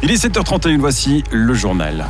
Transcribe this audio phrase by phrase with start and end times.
[0.00, 2.06] Il est 7h31, voici le journal.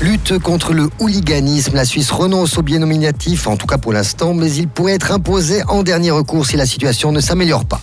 [0.00, 1.74] Lutte contre le hooliganisme.
[1.74, 5.12] La Suisse renonce au bien nominatif, en tout cas pour l'instant, mais il pourrait être
[5.12, 7.82] imposé en dernier recours si la situation ne s'améliore pas.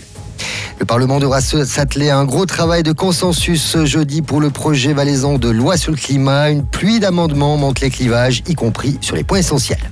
[0.79, 4.93] Le Parlement devra s'atteler à un gros travail de consensus ce jeudi pour le projet
[4.93, 6.49] valaisan de loi sur le climat.
[6.49, 9.91] Une pluie d'amendements monte les clivages, y compris sur les points essentiels.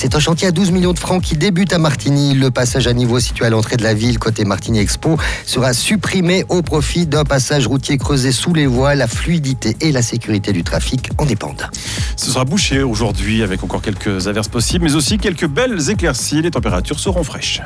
[0.00, 2.32] C'est un chantier à 12 millions de francs qui débute à Martigny.
[2.32, 6.44] Le passage à niveau situé à l'entrée de la ville, côté Martigny Expo, sera supprimé
[6.48, 8.94] au profit d'un passage routier creusé sous les voies.
[8.94, 11.68] La fluidité et la sécurité du trafic en dépendent.
[12.14, 16.42] Ce sera bouché aujourd'hui avec encore quelques averses possibles, mais aussi quelques belles éclaircies.
[16.42, 17.60] Les températures seront fraîches.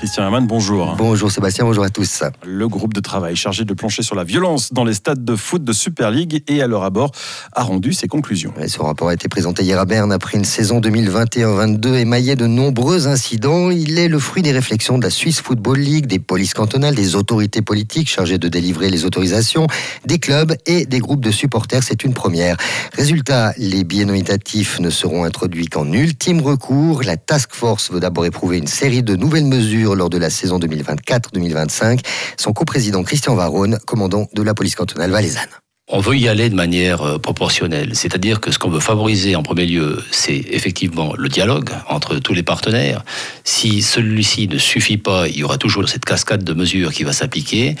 [0.00, 0.94] Christian Hermann, bonjour.
[0.96, 2.22] Bonjour Sébastien, bonjour à tous.
[2.42, 5.62] Le groupe de travail chargé de plancher sur la violence dans les stades de foot
[5.62, 7.12] de Super League et à leur abord
[7.52, 8.54] a rendu ses conclusions.
[8.66, 13.08] ce rapport a été présenté hier à Berne après une saison 2021-22 émaillée de nombreux
[13.08, 13.70] incidents.
[13.70, 17.14] Il est le fruit des réflexions de la Swiss Football League, des polices cantonales, des
[17.14, 19.66] autorités politiques chargées de délivrer les autorisations,
[20.06, 21.82] des clubs et des groupes de supporters.
[21.82, 22.56] C'est une première.
[22.94, 27.02] Résultat, les billets nominatifs ne seront introduits qu'en ultime recours.
[27.02, 30.58] La task force veut d'abord éprouver une série de nouvelles mesures lors de la saison
[30.58, 32.00] 2024-2025.
[32.36, 35.50] Son coprésident Christian Varone, commandant de la police cantonale valaisanne.
[35.92, 39.42] On veut y aller de manière euh, proportionnelle, c'est-à-dire que ce qu'on veut favoriser en
[39.42, 43.02] premier lieu, c'est effectivement le dialogue entre tous les partenaires.
[43.42, 47.12] Si celui-ci ne suffit pas, il y aura toujours cette cascade de mesures qui va
[47.12, 47.74] s'appliquer.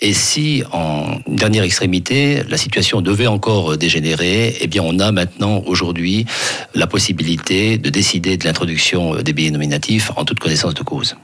[0.00, 5.64] Et si, en dernière extrémité, la situation devait encore dégénérer, eh bien, on a maintenant,
[5.66, 6.26] aujourd'hui,
[6.76, 11.16] la possibilité de décider de l'introduction des billets nominatifs en toute connaissance de cause.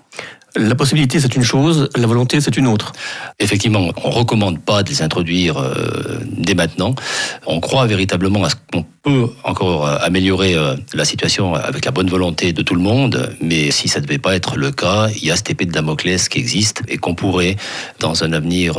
[0.57, 2.93] La possibilité, c'est une chose, la volonté, c'est une autre.
[3.41, 6.95] Effectivement, on ne recommande pas de les introduire euh, dès maintenant.
[7.45, 11.91] On croit véritablement à ce qu'on peut encore euh, améliorer euh, la situation avec la
[11.91, 15.09] bonne volonté de tout le monde, mais si ça ne devait pas être le cas,
[15.17, 17.57] il y a cette épée de Damoclès qui existe et qu'on pourrait,
[17.99, 18.75] dans un avenir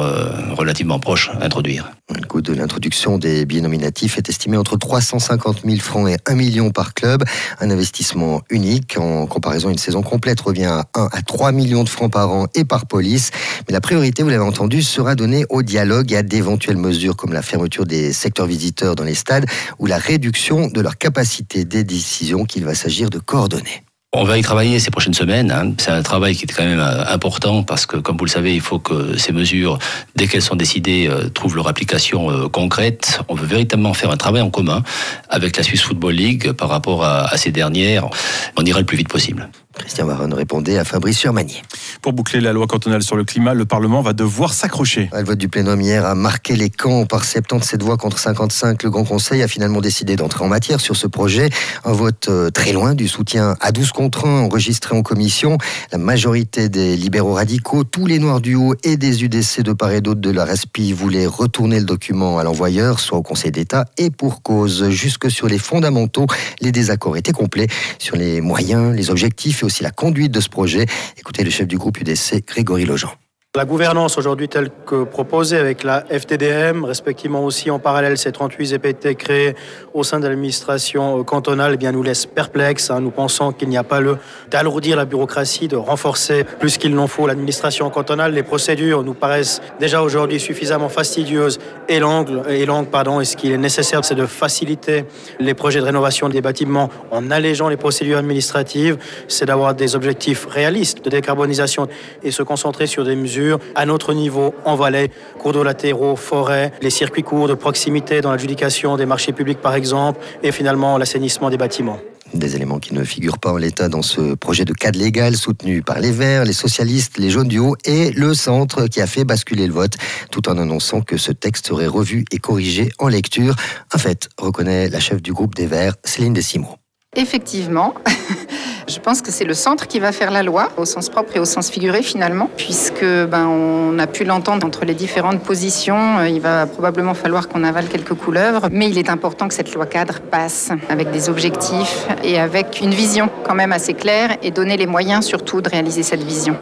[0.58, 1.92] relativement proche, introduire.
[2.14, 6.36] Le coût de l'introduction des billets nominatifs est estimé entre 350 000 francs et 1
[6.36, 7.24] million par club.
[7.60, 8.98] Un investissement unique.
[8.98, 12.48] En comparaison, une saison complète revient à 1 à 3 millions de francs par an
[12.56, 13.32] et par police.
[13.68, 17.34] Mais la priorité, vous l'avez entendu, sera donnée au dialogue et à d'éventuelles mesures comme
[17.34, 19.46] la fermeture des secteurs visiteurs dans les stades
[19.80, 23.84] ou la réduction de leur capacité des décisions qu'il va s'agir de coordonner.
[24.18, 25.52] On va y travailler ces prochaines semaines.
[25.52, 25.74] Hein.
[25.78, 28.56] C'est un travail qui est quand même euh, important parce que, comme vous le savez,
[28.56, 29.78] il faut que ces mesures,
[30.16, 33.20] dès qu'elles sont décidées, euh, trouvent leur application euh, concrète.
[33.28, 34.84] On veut véritablement faire un travail en commun
[35.28, 38.08] avec la Swiss Football League par rapport à, ces dernières.
[38.56, 39.50] On ira le plus vite possible.
[39.78, 41.62] Christian Varone répondait à Fabrice Surmanier.
[42.02, 45.10] Pour boucler la loi cantonale sur le climat, le Parlement va devoir s'accrocher.
[45.14, 48.84] Le vote du plénum hier a marqué les camps par 77 voix contre 55.
[48.84, 51.50] Le Grand Conseil a finalement décidé d'entrer en matière sur ce projet.
[51.84, 55.58] Un vote euh, très loin du soutien à 12 contre 1 enregistré en commission.
[55.92, 59.92] La majorité des libéraux radicaux, tous les Noirs du Haut et des UDC de part
[59.92, 63.86] et d'autre de la RESPI voulaient retourner le document à l'envoyeur, soit au Conseil d'État,
[63.98, 64.90] et pour cause.
[64.90, 66.28] Jusque sur les fondamentaux,
[66.62, 67.68] les désaccords étaient complets
[68.00, 70.86] sur les moyens, les objectifs aussi la conduite de ce projet.
[71.18, 73.12] Écoutez le chef du groupe UDC, Grégory Lejean.
[73.56, 78.74] La gouvernance aujourd'hui telle que proposée avec la FTDM, respectivement aussi en parallèle ces 38
[78.74, 79.56] EPT créés
[79.94, 82.90] au sein de l'administration cantonale, eh bien nous laisse perplexes.
[82.92, 83.00] Hein.
[83.00, 84.18] Nous pensons qu'il n'y a pas le
[84.52, 88.34] d'alourdir la bureaucratie, de renforcer plus qu'il n'en faut l'administration cantonale.
[88.34, 93.22] Les procédures nous paraissent déjà aujourd'hui suffisamment fastidieuses et longues, et pardon.
[93.22, 95.06] Et ce qu'il est nécessaire, c'est de faciliter
[95.40, 98.98] les projets de rénovation des bâtiments en allégeant les procédures administratives.
[99.30, 101.88] C'est d'avoir des objectifs réalistes de décarbonisation
[102.22, 103.45] et se concentrer sur des mesures
[103.76, 108.32] à notre niveau en Valais, cours d'eau latéraux, forêts, les circuits courts de proximité dans
[108.32, 112.00] l'adjudication des marchés publics par exemple, et finalement l'assainissement des bâtiments.
[112.34, 115.82] Des éléments qui ne figurent pas en l'état dans ce projet de cadre légal soutenu
[115.84, 119.24] par les Verts, les socialistes, les jaunes du haut et le centre qui a fait
[119.24, 119.96] basculer le vote,
[120.32, 123.56] tout en annonçant que ce texte serait revu et corrigé en lecture.
[123.94, 126.78] Un fait, reconnaît la chef du groupe des Verts, Céline Desimo.
[127.16, 127.94] Effectivement.
[128.88, 131.40] Je pense que c'est le centre qui va faire la loi, au sens propre et
[131.40, 136.20] au sens figuré finalement, puisque ben, on a pu l'entendre entre les différentes positions.
[136.20, 139.74] Euh, il va probablement falloir qu'on avale quelques couleuvres, mais il est important que cette
[139.74, 144.52] loi cadre passe avec des objectifs et avec une vision quand même assez claire et
[144.52, 146.56] donner les moyens surtout de réaliser cette vision.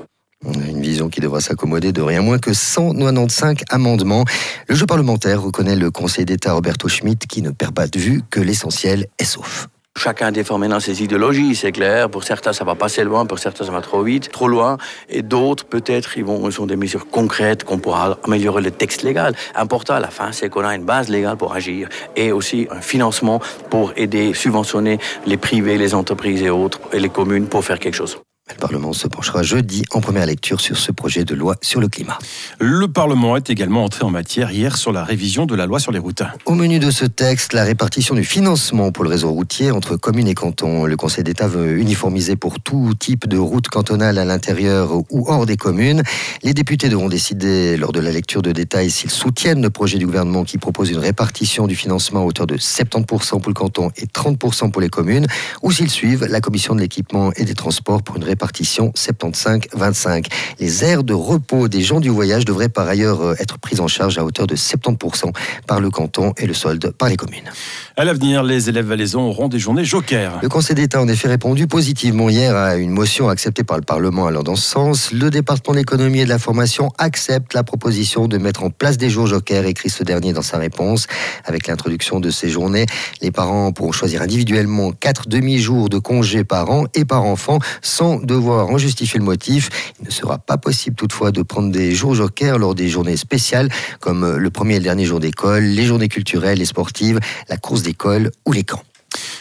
[0.46, 4.26] Une vision qui devra s'accommoder de rien moins que 195 amendements.
[4.68, 8.22] Le jeu parlementaire reconnaît le Conseil d'État Roberto Schmitt qui ne perd pas de vue
[8.30, 9.68] que l'essentiel est sauf.
[10.04, 12.10] Chacun défend maintenant ses idéologies, c'est clair.
[12.10, 14.78] Pour certains, ça va passer loin, pour certains, ça va trop vite, trop loin.
[15.08, 19.34] Et d'autres, peut-être, ils vont, sont des mesures concrètes qu'on pourra améliorer le texte légal.
[19.56, 21.88] Important à la fin, c'est qu'on a une base légale pour agir
[22.18, 27.10] et aussi un financement pour aider, subventionner les privés, les entreprises et autres, et les
[27.10, 28.18] communes pour faire quelque chose.
[28.50, 31.88] Le Parlement se penchera jeudi en première lecture sur ce projet de loi sur le
[31.88, 32.18] climat.
[32.60, 35.94] Le Parlement est également entré en matière hier sur la révision de la loi sur
[35.94, 36.24] les routes.
[36.46, 40.28] Au menu de ce texte, la répartition du financement pour le réseau routier entre communes
[40.28, 40.86] et cantons.
[40.86, 45.46] Le Conseil d'État veut uniformiser pour tout type de route cantonale à l'intérieur ou hors
[45.46, 46.04] des communes.
[46.44, 50.06] Les députés devront décider lors de la lecture de détails s'ils soutiennent le projet du
[50.06, 54.06] gouvernement qui propose une répartition du financement à hauteur de 70% pour le canton et
[54.06, 55.28] 30% pour les communes,
[55.62, 60.26] ou s'ils suivent la commission de l'équipement et des transports pour une répartition 75-25.
[60.60, 63.88] Les aires de repos des gens du voyage devraient par ailleurs euh, être prises en
[63.88, 65.32] charge à hauteur de 70%
[65.68, 67.52] par le canton et le solde par les communes.
[67.96, 70.40] À l'avenir, les élèves valaisans auront des journées joker.
[70.42, 73.84] Le Conseil d'État a en effet répondu positivement hier à une motion acceptée par le
[73.84, 75.12] Parlement allant dans ce sens.
[75.12, 78.98] Le département de l'économie et de la formation accepte la proposition de mettre en place
[78.98, 81.06] des jours jokers, écrit ce dernier dans sa réponse.
[81.46, 82.88] Avec l'introduction de ces journées,
[83.22, 88.23] les parents pourront choisir individuellement quatre demi-jours de congés par an et par enfant sans
[88.26, 89.70] devoir en justifier le motif.
[90.00, 93.70] Il ne sera pas possible toutefois de prendre des jours jokers lors des journées spéciales
[94.00, 97.84] comme le premier et le dernier jour d'école, les journées culturelles et sportives, la course
[97.84, 98.84] d'école ou les camps.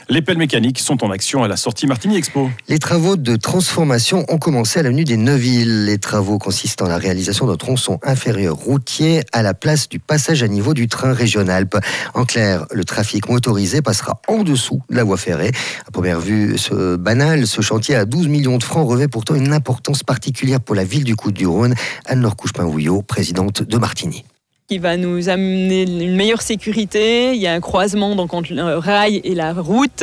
[0.08, 2.50] Les pelles mécaniques sont en action à la sortie Martini Expo.
[2.68, 5.84] Les travaux de transformation ont commencé à l'avenue des Neuville.
[5.84, 10.42] Les travaux consistent en la réalisation d'un tronçon inférieur routier à la place du passage
[10.42, 11.66] à niveau du train régional.
[12.14, 15.52] En clair, le trafic motorisé passera en dessous de la voie ferrée.
[15.86, 19.52] À première vue, ce banal, ce chantier à 12 millions de francs revêt pourtant une
[19.52, 21.74] importance particulière pour la ville du Coup-du-Rhône.
[22.06, 24.24] Anne-Laure Couchepin-Vouillot, présidente de Martigny
[24.72, 27.34] qui va nous amener une meilleure sécurité.
[27.34, 30.02] Il y a un croisement donc, entre le rail et la route,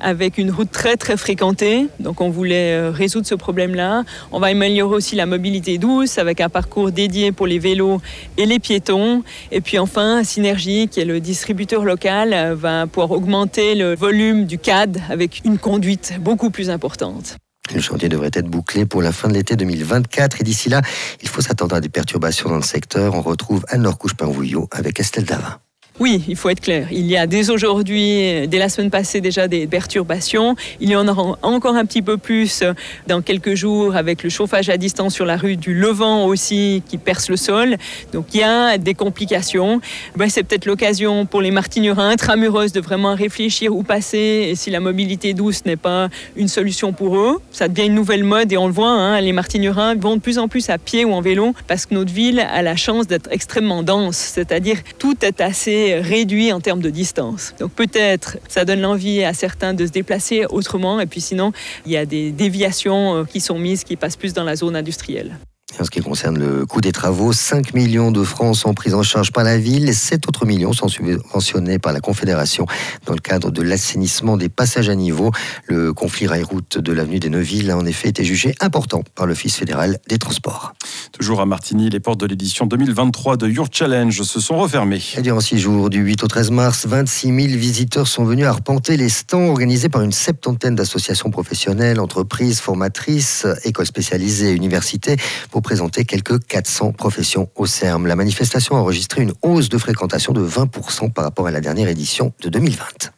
[0.00, 1.88] avec une route très très fréquentée.
[1.98, 4.04] Donc on voulait euh, résoudre ce problème-là.
[4.30, 8.00] On va améliorer aussi la mobilité douce avec un parcours dédié pour les vélos
[8.36, 9.24] et les piétons.
[9.50, 14.44] Et puis enfin, Synergie, qui est le distributeur local, euh, va pouvoir augmenter le volume
[14.44, 17.36] du CAD avec une conduite beaucoup plus importante.
[17.72, 20.82] Le chantier devrait être bouclé pour la fin de l'été 2024 et d'ici là,
[21.22, 23.14] il faut s'attendre à des perturbations dans le secteur.
[23.14, 25.58] On retrouve Anne-Laure Couche-Pinvouillot avec Estelle Davin.
[26.00, 26.88] Oui, il faut être clair.
[26.90, 30.56] Il y a dès aujourd'hui, dès la semaine passée déjà des perturbations.
[30.80, 32.64] Il y en aura encore un petit peu plus
[33.06, 36.98] dans quelques jours avec le chauffage à distance sur la rue du Levant aussi qui
[36.98, 37.76] perce le sol.
[38.12, 39.80] Donc il y a des complications.
[40.16, 44.70] Ben, c'est peut-être l'occasion pour les martignerins intramureuses de vraiment réfléchir où passer et si
[44.70, 47.40] la mobilité douce n'est pas une solution pour eux.
[47.52, 50.38] Ça devient une nouvelle mode et on le voit, hein, les martignerins vont de plus
[50.38, 53.28] en plus à pied ou en vélo parce que notre ville a la chance d'être
[53.30, 54.16] extrêmement dense.
[54.16, 57.54] C'est-à-dire tout est assez réduit en termes de distance.
[57.58, 61.52] Donc peut-être ça donne l'envie à certains de se déplacer autrement et puis sinon
[61.86, 64.76] il y a des déviations euh, qui sont mises qui passent plus dans la zone
[64.76, 65.36] industrielle.
[65.80, 69.02] En ce qui concerne le coût des travaux, 5 millions de francs sont pris en
[69.02, 72.66] charge par la ville et 7 autres millions sont subventionnés par la Confédération
[73.06, 75.32] dans le cadre de l'assainissement des passages à niveau.
[75.66, 79.56] Le conflit rail-route de l'avenue des Neuville a en effet été jugé important par l'Office
[79.56, 80.74] fédéral des transports.
[81.12, 85.02] Toujours à Martigny, les portes de l'édition 2023 de Your Challenge se sont refermées.
[85.16, 88.96] Et durant six jours, du 8 au 13 mars, 26 000 visiteurs sont venus arpenter
[88.96, 95.16] les stands organisés par une septantaine d'associations professionnelles, entreprises, formatrices, écoles spécialisées et universités
[95.50, 98.06] pour présenter quelques 400 professions au CERM.
[98.06, 101.88] La manifestation a enregistré une hausse de fréquentation de 20% par rapport à la dernière
[101.88, 103.13] édition de 2020.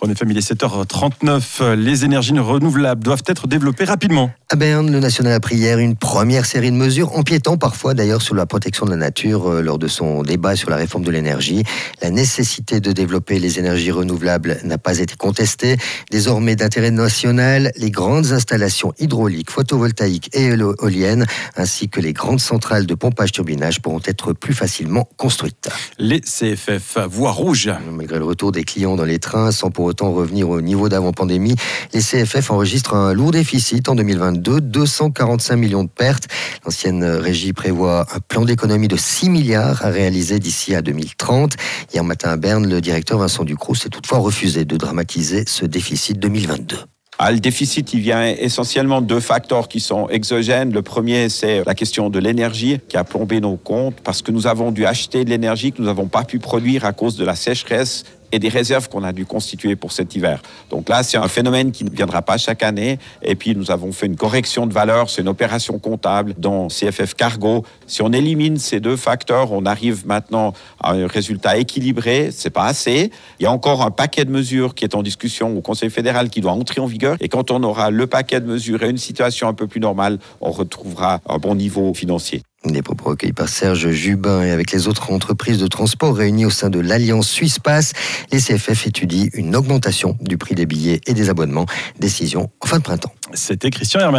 [0.00, 1.74] René Famille, 7h39.
[1.74, 4.30] Les énergies renouvelables doivent être développées rapidement.
[4.50, 8.22] À Berne, le National a pris hier une première série de mesures, empiétant parfois d'ailleurs
[8.22, 11.10] sur la protection de la nature euh, lors de son débat sur la réforme de
[11.10, 11.64] l'énergie.
[12.02, 15.76] La nécessité de développer les énergies renouvelables n'a pas été contestée.
[16.10, 21.26] Désormais d'intérêt national, les grandes installations hydrauliques, photovoltaïques et éoliennes,
[21.56, 25.68] ainsi que les grandes centrales de pompage-turbinage pourront être plus facilement construites.
[25.98, 27.70] Les CFF, voie rouge.
[27.90, 31.54] Malgré le retour des clients dans les trains, sans pour autant revenir au niveau d'avant-pandémie.
[31.92, 36.28] Les CFF enregistrent un lourd déficit en 2022, 245 millions de pertes.
[36.64, 41.54] L'ancienne régie prévoit un plan d'économie de 6 milliards à réaliser d'ici à 2030.
[41.92, 46.18] Hier matin à Berne, le directeur Vincent Ducrot s'est toutefois refusé de dramatiser ce déficit
[46.18, 46.76] 2022.
[47.18, 50.70] Ah, le déficit, il vient essentiellement de deux facteurs qui sont exogènes.
[50.72, 54.46] Le premier, c'est la question de l'énergie qui a plombé nos comptes parce que nous
[54.46, 57.34] avons dû acheter de l'énergie que nous n'avons pas pu produire à cause de la
[57.34, 60.42] sécheresse et des réserves qu'on a dû constituer pour cet hiver.
[60.70, 62.98] Donc là, c'est un phénomène qui ne viendra pas chaque année.
[63.22, 65.10] Et puis, nous avons fait une correction de valeur.
[65.10, 67.64] C'est une opération comptable dans CFF Cargo.
[67.86, 72.30] Si on élimine ces deux facteurs, on arrive maintenant à un résultat équilibré.
[72.32, 73.10] C'est pas assez.
[73.38, 76.30] Il y a encore un paquet de mesures qui est en discussion au Conseil fédéral
[76.30, 77.16] qui doit entrer en vigueur.
[77.20, 80.18] Et quand on aura le paquet de mesures et une situation un peu plus normale,
[80.40, 82.42] on retrouvera un bon niveau financier.
[82.66, 86.50] Des propos recueillis par Serge Jubin et avec les autres entreprises de transport réunies au
[86.50, 87.92] sein de l'Alliance Suisse Pass,
[88.32, 91.66] les CFF étudient une augmentation du prix des billets et des abonnements.
[92.00, 93.12] Décision en fin de printemps.
[93.34, 94.14] C'était Christian Hermann.